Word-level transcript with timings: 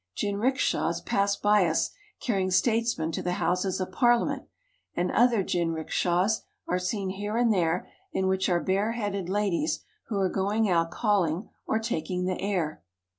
Jinriki 0.17 0.57
shas 0.57 0.99
pass 1.05 1.35
by 1.35 1.67
us 1.67 1.91
carrying 2.19 2.49
statesmen 2.49 3.11
to 3.11 3.21
the 3.21 3.33
Houses 3.33 3.79
of 3.79 3.91
Parliament, 3.91 4.47
and 4.95 5.11
other 5.11 5.43
jinrikishas 5.43 6.41
are 6.67 6.79
seen 6.79 7.11
here 7.11 7.37
and 7.37 7.53
there 7.53 7.87
in 8.11 8.25
which 8.25 8.49
are 8.49 8.59
bare 8.59 8.93
headed 8.93 9.29
ladies 9.29 9.83
who 10.07 10.17
are 10.17 10.27
going 10.27 10.67
out 10.67 10.89
calling 10.89 11.49
or 11.67 11.77
taking 11.77 12.25
the 12.25 12.41
air. 12.41 12.81